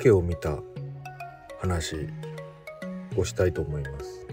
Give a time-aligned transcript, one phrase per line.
[0.00, 0.56] お化けを見た
[1.60, 2.08] 話
[3.16, 4.26] をしたいと思います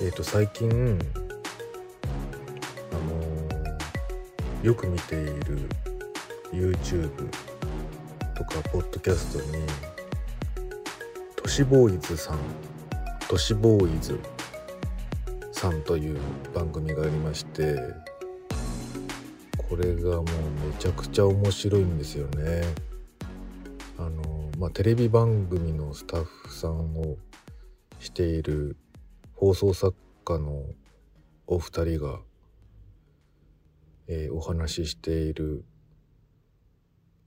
[0.00, 0.72] えっ、ー、と最近あ
[2.94, 5.68] のー、よく見ている
[6.50, 7.10] YouTube
[8.34, 9.64] とかポッドキャストに
[11.36, 12.38] 都市ボーイズさん
[13.28, 14.18] 都市ボーイズ
[15.52, 16.18] さんという
[16.54, 17.76] 番組がありまして
[19.68, 22.93] これがもうめちゃくちゃ面白いんですよね。
[24.56, 27.16] まあ、テレビ番組のスタッフさんを
[27.98, 28.76] している
[29.34, 30.62] 放送作家の
[31.48, 32.20] お二人が、
[34.06, 35.64] えー、お話ししている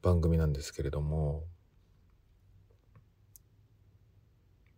[0.02, 1.44] 番組なんですけれども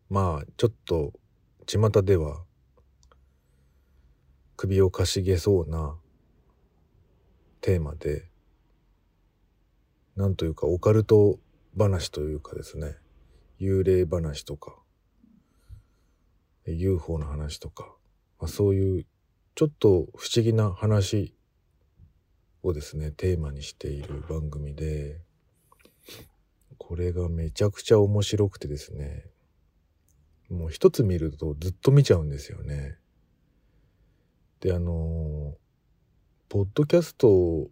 [0.10, 1.14] まあちょっと
[1.68, 2.42] 巷では
[4.58, 5.96] 首をかしげそうな
[7.62, 8.28] テーマで
[10.16, 11.38] なんというかオカルト
[11.78, 12.96] 話というかですね。
[13.60, 14.76] 幽霊話とか。
[16.66, 17.96] UFO の話とか、
[18.40, 19.06] まあ、そういう
[19.56, 21.34] ちょっと不思議な話
[22.62, 25.22] をですねテーマにしている番組で。
[26.80, 29.26] これがめちゃくちゃ面白くてですね。
[30.50, 32.98] もう一つ見るとずっと見ちゃうんですよね。
[34.60, 35.54] であの
[36.50, 37.68] ポッドキャスト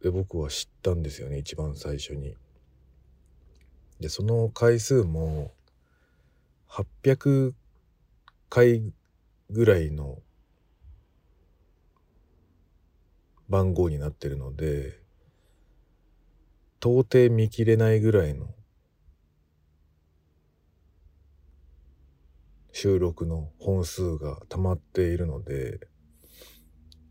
[0.00, 2.36] で僕は知ったんですよね一番最初に。
[4.02, 5.52] でその回数も
[6.68, 7.52] 800
[8.50, 8.82] 回
[9.48, 10.18] ぐらいの
[13.48, 14.98] 番号になってるので
[16.80, 18.48] 到底見切れないぐらいの
[22.72, 25.78] 収録の本数が溜まっているので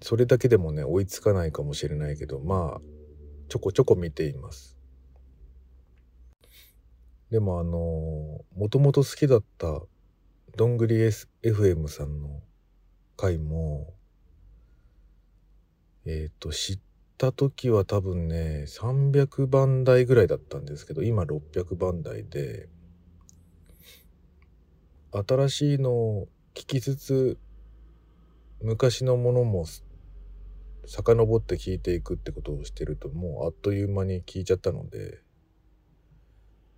[0.01, 2.81] それだけでもね追いつかないかもしれないけどまあ
[3.47, 4.80] ちょこちょこ見ています。
[7.31, 9.81] でもあのもともと好きだった
[10.57, 12.41] どんぐり FM さんの
[13.15, 13.93] 回も
[16.05, 16.79] えっ、ー、と知っ
[17.17, 22.67] た時は多分ね300番台ぐらいだったんですけど今600番台で
[25.13, 27.37] 新しいのを聞きつつ
[28.61, 29.65] 昔のものも
[30.85, 35.21] 遡って聞いていくってことをしてるともうあっという間に聞いちゃったので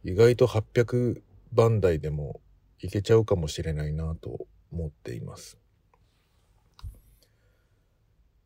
[0.03, 1.21] 意外と800
[1.53, 2.41] 番台でも
[2.81, 5.57] いけちゃうかもしれないなと思っています。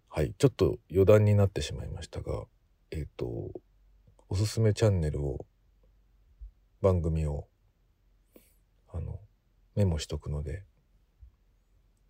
[0.09, 2.46] はいちょっと余談になってしまいましたが
[2.91, 3.51] えっ、ー、と
[4.29, 5.46] おすすめチャンネルを
[6.81, 7.47] 番組を
[8.90, 9.19] あの
[9.75, 10.63] メモしとくので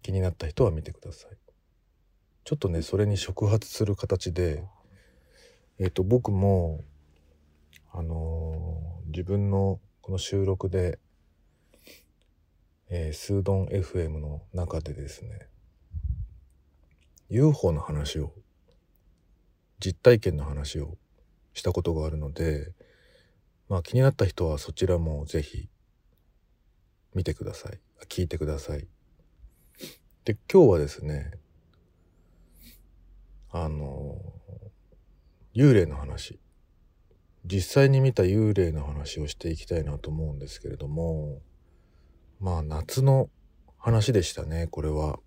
[0.02, 1.38] 気になった人は見てください。
[2.44, 4.64] ちょっとねそれに触発する形で
[5.80, 6.84] えっ、ー、と僕も
[7.98, 11.00] あのー、自分のこの収録で、
[12.92, 15.48] えー、スードン FM の中でですね
[17.32, 18.34] UFO の話を
[19.80, 20.96] 実体験の話を
[21.56, 22.72] したことがあるので
[23.68, 25.68] まあ気になった人はそちらもぜひ
[27.16, 27.80] 見てください。
[28.10, 28.88] 聞いてください。
[30.24, 31.32] で今日はですね
[33.50, 34.22] あの
[35.56, 36.40] 幽霊の話。
[37.48, 41.40] 実際に見た幽霊の話をしていきたいなと思うんですけれども
[42.42, 43.30] まあ夏の
[43.78, 45.20] 話でしたねこれは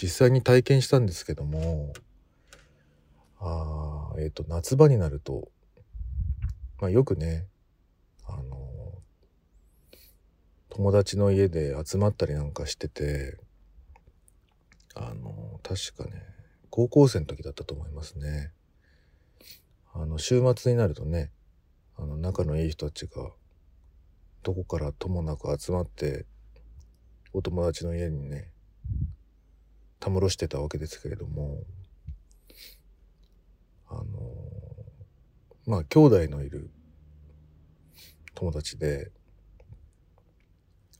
[0.00, 1.92] 実際に体験したんですけども
[3.40, 5.48] あえっ、ー、と夏場になると、
[6.80, 7.46] まあ、よくね
[8.28, 8.66] あの
[10.68, 13.38] 友達の家で集まったりなんかしてて
[14.94, 16.22] あの確かね
[16.70, 18.52] 高校生の時だったと思いますね。
[19.94, 21.30] あの週末になるとね
[21.98, 23.30] あの仲のいい人たちが
[24.42, 26.26] どこからともなく集まって
[27.32, 28.50] お友達の家にね
[29.98, 31.62] たむろしてたわけですけれども
[33.88, 34.04] あの
[35.66, 36.70] まあ兄弟のいる
[38.34, 39.10] 友達で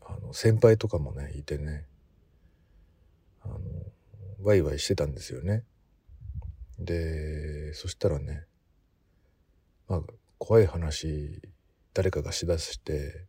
[0.04, 1.86] あの先輩とかもねいてね
[3.42, 3.58] あの
[4.42, 5.64] ワイワイしてたんですよね。
[6.78, 8.44] で、そしたらね、
[9.88, 10.00] まあ、
[10.38, 11.40] 怖い話、
[11.94, 13.26] 誰かがしだして、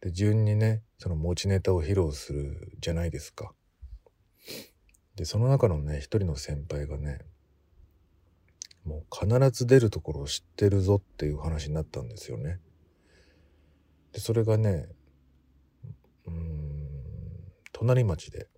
[0.00, 3.52] で、順にね、その持ちネタを披露するじゃないですか。
[5.14, 7.20] で、その中のね、一人の先輩がね、
[8.84, 12.60] もう必ず出るところを知ってるぞっていう話になったんですよね。
[14.12, 14.88] で、それがね、
[16.26, 16.88] うん、
[17.72, 18.48] 隣町で、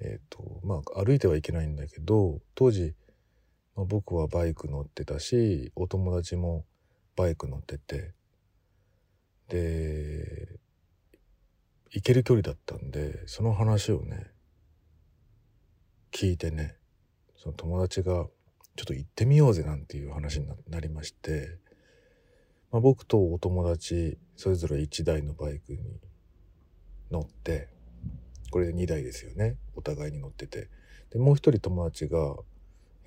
[0.00, 2.94] えっ、ー、とまあ歩いてはいけないんだけど当時
[3.78, 6.64] まあ、僕はバイク乗ってたしお友達も
[7.14, 8.12] バイク乗ってて。
[9.48, 10.58] で
[11.90, 14.26] 行ける距離だったんでその話をね
[16.12, 16.76] 聞いてね
[17.34, 18.26] その友達が
[18.76, 21.56] ちょっと行ってみようぜなんていう話になりまして、
[22.70, 25.78] まあ、僕とお友達それぞれ1台のバイクに
[27.10, 27.70] 乗って
[28.50, 29.56] これで2台ですよね。
[29.74, 30.68] お互いに乗ってて。
[31.10, 32.36] でもう一人友達が、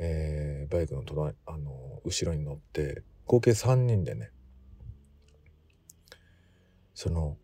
[0.03, 4.31] えー、バイクの隣あの後ろに乗って合計3人でね
[6.95, 7.37] その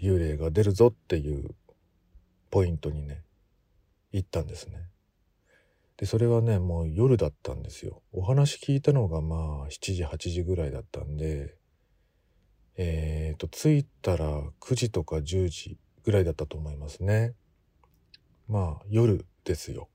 [0.00, 1.54] 幽霊が出るぞっていう
[2.50, 3.22] ポイントにね
[4.12, 4.88] 行ったんですね。
[5.98, 8.02] でそれはねもう夜だったんですよ。
[8.12, 11.54] お話聞いたのがまあ7時8時ぐらいだったんで
[12.78, 17.34] えっ、ー、と着いたら9時とか10時ぐらいだったと思いますね。
[18.48, 19.90] まあ夜ですよ。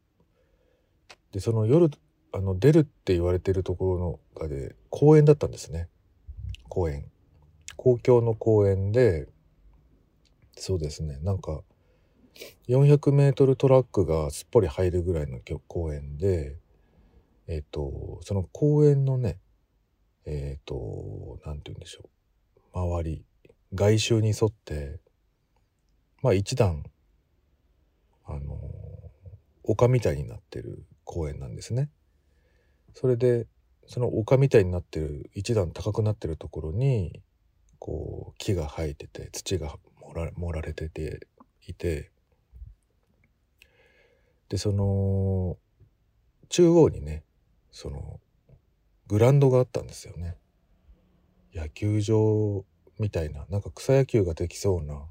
[1.35, 1.91] でその夜
[2.31, 5.89] あの出るって言われてるところのがで公園だったんですね。
[6.69, 7.11] 公園。
[7.75, 9.27] 公共の公園で
[10.55, 11.19] そうですね。
[11.23, 11.61] なんか
[12.69, 16.55] 400メートルトラックがすっぽり入るぐらいの公園で
[17.47, 19.37] えっ、ー、とその公園のね
[20.25, 22.09] えっ、ー、と何て言うんでしょ
[22.73, 22.79] う。
[22.79, 23.25] 周り
[23.73, 25.01] 外周に沿って
[26.21, 26.85] まあ一段
[28.23, 28.57] あの
[29.63, 31.89] 丘みたいになってる公園なんですね。
[32.93, 33.47] それで
[33.87, 37.21] その丘みたいになってる一段高くなってるところに
[37.79, 39.75] こう木が生えてて土が
[40.35, 41.27] 盛られてて
[41.67, 42.11] いて
[44.49, 45.57] でその
[46.49, 47.23] 中央にね
[47.71, 48.19] その
[49.07, 50.37] グランドがあったんですよね
[51.53, 52.65] 野球場
[52.97, 55.03] みたいななんか草野球ができそうな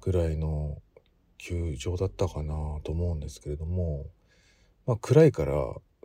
[0.00, 0.78] ぐらいの
[1.38, 2.54] 球場だったかな
[2.84, 4.06] と思うんですけれども
[4.86, 5.54] まあ暗いから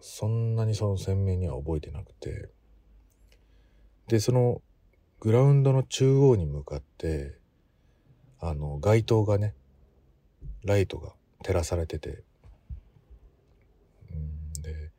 [0.01, 2.49] そんなにその鮮明には覚えてなくて。
[4.09, 4.61] でその
[5.19, 7.37] グラウンドの中央に向かって
[8.39, 9.53] あの街灯がね
[10.63, 12.23] ライトが照らされてて。
[14.11, 14.91] うんで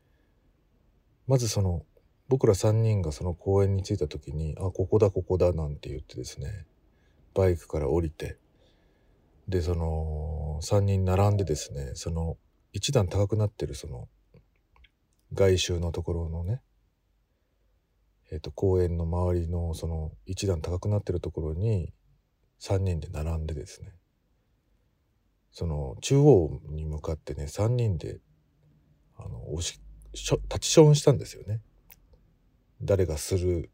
[1.26, 1.84] まずその
[2.28, 6.66] 僕ら3人がその公園に着いた時に「あここだここだ」なんて言ってですね
[7.34, 8.38] バイクから降りて。
[9.48, 12.38] でその3人並んでですねその
[12.72, 14.08] 一段高くなってるその
[15.32, 16.62] 外周のところのね、
[18.32, 21.92] えっ、と、公園の周りのその一段高くなってるところに
[22.60, 23.92] 3人で並んでですね、
[25.52, 28.20] その中央に向かってね、3人で、
[29.16, 29.80] あの、押し、
[30.14, 31.60] しょ立ちションしたんですよね。
[32.82, 33.70] 誰がする。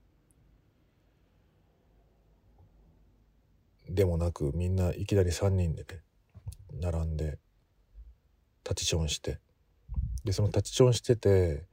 [3.89, 6.03] でもなくみんないきなり3人でね
[6.81, 7.39] 並んで。
[8.69, 9.39] 立ちションして。
[10.25, 11.65] でその立ちションしてて、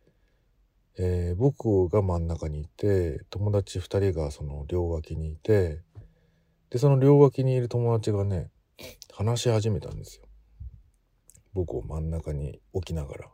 [0.98, 5.82] えー、僕が真ん中にいて友達2人がその両脇にいて
[6.70, 8.52] でその両脇にいる友達がね
[9.12, 10.26] 話し始めたんですよ。
[11.54, 13.30] 僕を真ん中に置きながら。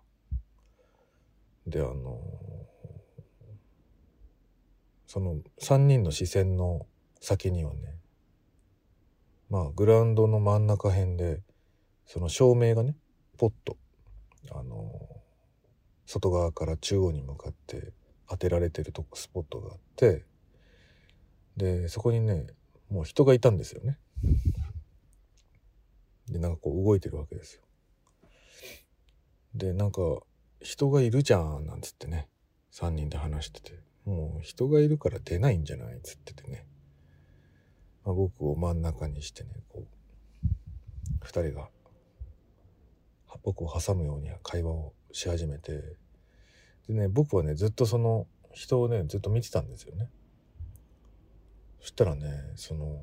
[1.68, 2.19] であの、
[5.06, 6.86] その3人の視線の
[7.19, 7.95] 先にはね
[9.50, 11.42] まあグラウンドの真ん中辺で
[12.06, 12.95] その照明がね
[13.40, 13.78] ポッと
[14.52, 14.92] あの
[16.06, 17.94] 外側から中央に向かって
[18.28, 20.26] 当てられてるとこスポットがあって
[21.56, 22.48] でそこにね
[22.92, 23.98] もう人がいたんですよね。
[26.28, 27.62] でなんかこう動いてるわけですよ。
[29.56, 30.02] でなんか
[30.62, 32.28] 人がいるじゃんなんつってね
[32.74, 36.66] 3人で話しててもう人がいるから出ないんじゃないっつっててね、
[38.04, 41.69] まあ、僕を真ん中にしてねこう2人が
[43.44, 45.95] 僕を挟むように会話をし始めて
[46.88, 50.09] でね僕はねずっとその人をねずっと見てたんですよね。
[51.80, 53.02] そしたらねその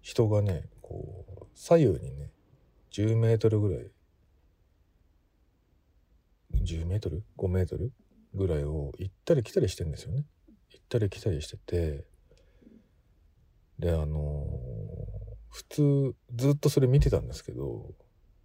[0.00, 2.30] 人がねこう左右にね
[2.92, 3.90] 10メートルぐらい
[6.64, 7.92] 10メートル？5メートル？
[8.34, 10.24] ぐらいを行ったり来たりしてんですよね。
[10.70, 12.04] 行ったり来たりしてて
[13.78, 14.44] であの
[15.58, 17.92] 普通ずっとそれ見てたんですけど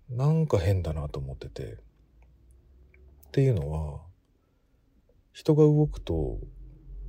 [0.10, 1.64] なんか変だなと思ってて。
[1.64, 4.02] っていうのは
[5.32, 6.14] 人が動くと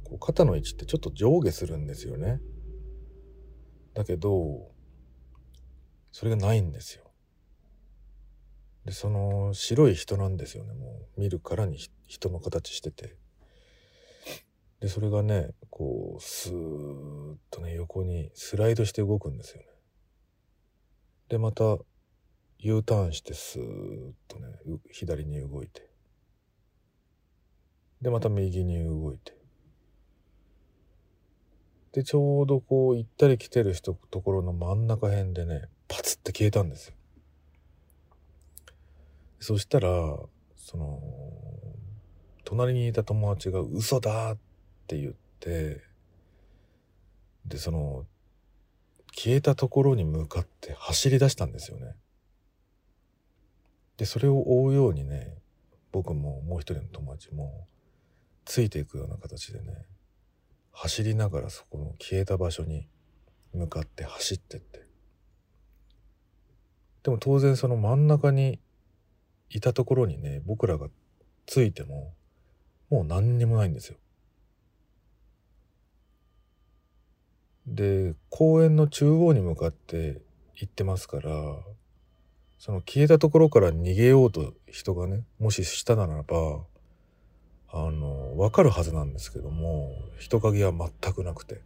[0.05, 2.41] こう肩の位置ってちょっと上下するんですよね。
[3.95, 4.71] だけど
[6.13, 7.11] それがないんですよ。
[8.85, 10.75] でその白い人なんですよね。
[10.75, 13.17] もう見るからに人の形してて。
[14.81, 19.74] でそれがねこうスーッとね横にスライドして動くんですよね。
[21.29, 21.79] でまた
[22.59, 24.49] U ターンしてスーッとね
[24.91, 25.89] 左に動いて
[28.01, 29.35] でまた右に動いて
[31.93, 36.95] でちょうどこう行ったり来てる人ところの真ん中辺でねパツって消えたんですよ
[39.39, 39.89] そしたら
[40.57, 41.01] その
[42.45, 44.39] 隣にいた友達が「嘘だ!」っ
[44.87, 45.83] て言って
[47.47, 48.07] でその
[49.17, 51.95] 消えたところに向かって走り出したんですよね。
[53.97, 55.37] でそれを追うようにね
[55.93, 57.67] 僕ももう一人の友達も
[58.45, 59.87] ついていくような形でね
[60.73, 62.89] 走りながらそこの消えた場所に
[63.53, 64.85] 向かって走ってって
[67.05, 68.59] でも当然その真ん中に
[69.51, 70.89] いたところにね僕らが
[71.47, 72.15] ついても
[72.91, 73.97] もう何にもないんですよ。
[77.67, 80.21] で公園の中央に向かって
[80.55, 81.31] 行ってますから
[82.59, 86.65] その消えたところから逃げようと人がねもししたならば
[87.71, 91.61] あの分かるはずなんですけども人影は全くなくて。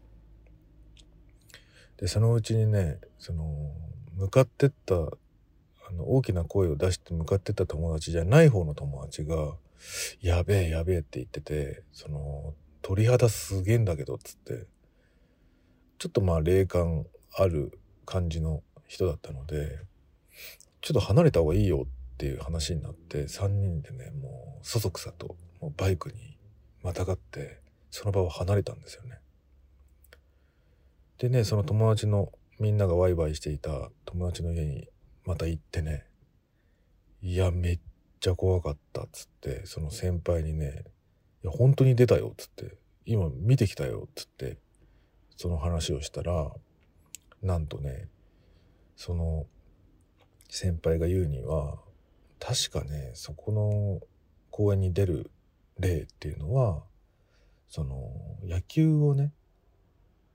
[1.99, 3.73] でそのうちにねその
[4.17, 9.57] 向かってったあの大きな声を出して向かってった友達じゃない方の友達が
[10.23, 14.67] 「やべえやべえ」って言っててその鳥肌すげえんだけどっつって。
[15.99, 19.81] ちょっとまあ霊感ある感じの人だったので
[20.81, 26.37] ちょっと離れた方がいいよっていう話になって3人でねもうそそくさともうバイクに
[26.83, 29.19] またがってその場を離れたんですよね。
[31.19, 34.89] でねその友達のみんながワイワイしていた友達の家に
[35.25, 36.07] また行ってね
[37.23, 37.81] いやめっ
[38.21, 40.85] ちゃ怖かったっつってその先輩にね
[41.43, 44.59] 「いや本当に出たよ」っつって「今見てきたよ」っつって
[45.39, 46.51] その話をしたら
[47.43, 48.09] なんとね
[48.97, 49.47] その
[50.49, 51.79] 先輩が言うには
[52.41, 54.01] 確かねそこの
[54.51, 55.31] 公園に出る
[55.79, 56.83] 例っていうのは
[57.69, 58.11] その
[58.45, 59.33] 野球をね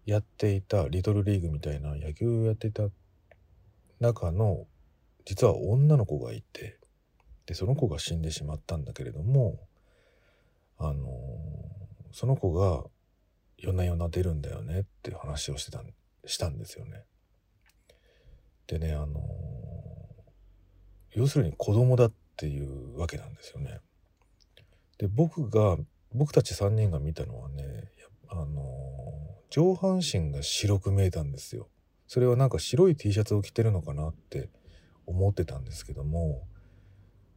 [0.06, 2.84] やっていたリトルリーグみたいな野球をやっていた
[4.00, 4.66] 中の
[5.26, 6.78] 実は女の子がいて
[7.46, 9.60] でその子が死んでしまったんだけれども
[10.78, 11.10] あの
[12.14, 12.86] その子が
[13.64, 15.82] 夜な夜な出るんだよねっていう話をしてた
[16.26, 17.06] したんですよね。
[18.68, 19.22] でねあの
[21.12, 23.80] 要するに子供だっていうわけなんですよね。
[24.98, 25.78] で僕が
[26.14, 27.90] 僕たち3人が見たのはね
[28.28, 28.62] あの
[29.50, 31.70] 上半身が白く見えたんですよ。
[32.08, 34.50] それはなんか白い T シャツを着てるのかなって
[35.06, 36.44] 思ってたんですけども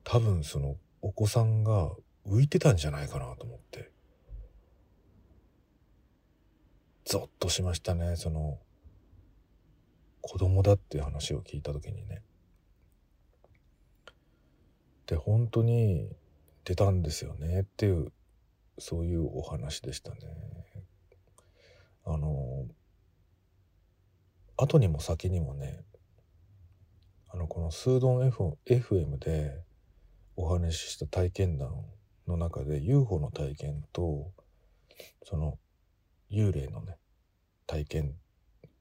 [0.03, 1.93] 多分そのお子さんが
[2.27, 3.91] 浮いてたんじゃないかなと思って
[7.07, 8.59] ゾッとしましたねその
[10.23, 12.21] 子供だっていう話を聞いた時にね。
[15.07, 16.11] で本当に
[16.65, 18.13] 出たんですよねっていう
[18.79, 20.19] そういうお話でしたね。
[22.05, 22.67] あの
[24.57, 25.85] 後にも先にもね
[27.29, 29.63] あのこのスードン、F、FM で
[30.35, 31.71] お話しした体験談
[32.27, 34.33] の中で UFO の体験と
[35.23, 35.57] その
[36.31, 36.97] 幽霊のね
[37.67, 38.15] 体験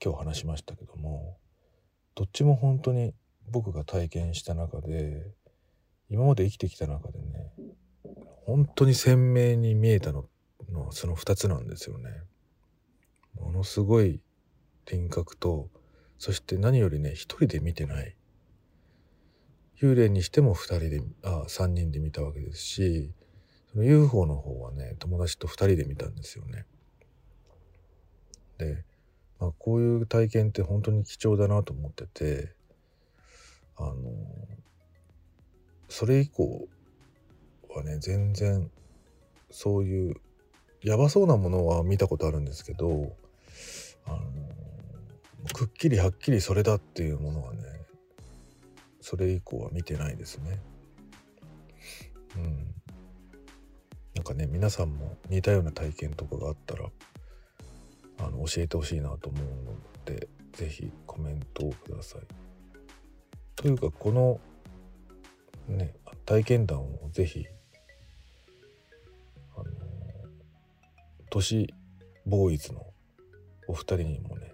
[0.03, 1.37] 今日話しましたけども
[2.15, 3.13] どっちも本当に
[3.49, 5.31] 僕が体験した中で
[6.09, 7.51] 今まで生きてきた中でね
[8.45, 10.25] 本当に鮮明に見えたの
[10.71, 12.09] のその2つなんですよね。
[13.39, 14.21] ものすごい
[14.85, 15.69] 輪郭と
[16.17, 18.15] そして何よりね一人で見てない
[19.81, 23.11] 幽霊にしても2人であ3人で見たわけですし
[23.71, 26.65] その UFO の方はね友達と2人で見たんですよね。
[28.57, 28.83] で、
[29.39, 32.53] まあ、こういう体験って本当に貴重だなと思ってて
[33.77, 33.95] あの
[35.89, 36.67] それ以降
[37.69, 38.69] はね全然
[39.51, 40.15] そういう
[40.81, 43.15] やばそうなものは見たことあるんですけど
[44.05, 44.19] あの
[45.53, 47.61] くっきりはっきりそれだっていうものはね
[49.01, 50.59] それ以降は見てないですね。
[52.35, 52.75] うん。
[54.15, 56.89] なんかね皆さんも似たような体験とかがあったら
[58.19, 62.21] あの教えてほしいなと思うので是非コメントをください。
[63.55, 64.39] というかこの
[65.67, 65.95] ね
[66.25, 67.45] 体験談を是非
[69.55, 69.65] あの
[71.29, 71.73] 都市
[72.25, 72.85] ボーイズの
[73.67, 74.53] お二人にもね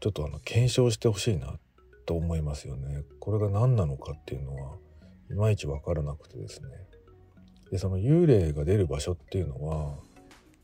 [0.00, 1.58] ちょっとあの検証してほしいな
[2.06, 3.04] と思いますよね。
[3.20, 4.76] これが何なのかっていうのは
[5.30, 6.68] いまいち分からなくてですね。
[7.70, 9.96] でその幽霊が出る場所っていうのは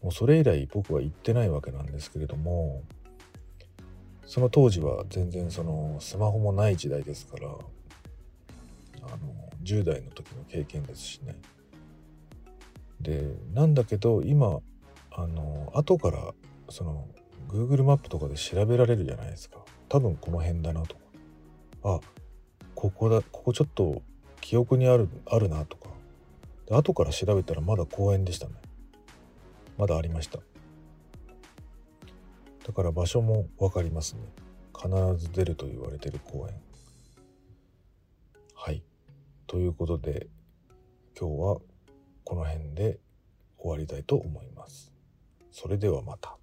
[0.03, 2.83] もうそれ以来僕は行ってないわけなんですけれども
[4.27, 7.51] その当時は全然そのスマホもない時代ですからあ
[9.17, 9.19] の
[9.63, 11.37] 10代の時の経験ですしね。
[13.01, 14.61] でなんだけど今
[15.11, 16.33] あの後から
[16.69, 17.09] その
[17.49, 19.59] Google マップとかで調べられるじゃないですか。
[19.89, 21.01] 多分この辺だなとか。
[21.83, 22.01] あ
[22.75, 24.03] ここだここちょっと
[24.41, 25.89] 記憶にあるあるなとか。
[26.67, 28.53] で後から調べたらまだ公園でしたね。
[29.81, 30.41] まだありました。
[32.67, 34.21] だから場所も分かりますね。
[34.77, 36.55] 必ず出ると言われてる公園。
[38.55, 38.83] はい。
[39.47, 40.27] ということで
[41.19, 41.61] 今日は
[42.25, 42.99] この辺で
[43.57, 44.93] 終わりたいと思います。
[45.51, 46.40] それではまた。